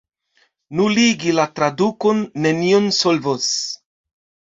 Nuligi 0.77 1.33
la 1.39 1.45
tradukon 1.59 2.23
nenion 2.45 2.89
solvos. 3.01 3.51